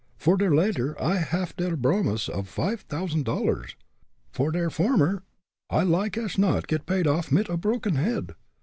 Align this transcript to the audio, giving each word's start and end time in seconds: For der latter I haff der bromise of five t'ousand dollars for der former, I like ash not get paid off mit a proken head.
For 0.17 0.35
der 0.35 0.49
latter 0.55 0.99
I 0.99 1.17
haff 1.17 1.55
der 1.55 1.75
bromise 1.75 2.27
of 2.27 2.47
five 2.49 2.87
t'ousand 2.87 3.23
dollars 3.23 3.75
for 4.31 4.51
der 4.51 4.71
former, 4.71 5.21
I 5.69 5.83
like 5.83 6.17
ash 6.17 6.39
not 6.39 6.65
get 6.67 6.87
paid 6.87 7.05
off 7.05 7.31
mit 7.31 7.49
a 7.49 7.57
proken 7.59 7.97
head. 7.97 8.33